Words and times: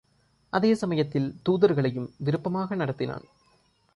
அதே 0.49 0.73
சமயத்தில் 0.73 1.35
தூதர்களையும் 1.49 2.09
விருப்பமாக 2.17 2.75
நடத்தினான். 2.75 3.25